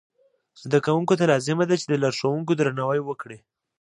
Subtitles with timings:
[0.61, 3.37] زده کوونکو ته لازمه ده چې د لارښوونکو درناوی وکړي.